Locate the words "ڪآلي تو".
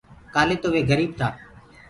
0.33-0.67